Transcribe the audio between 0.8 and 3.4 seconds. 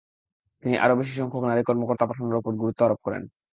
আরও বেশি সংখ্যক নারী কর্মকর্তা পাঠানোর ওপর গুরুত্ব আরোপ করেন।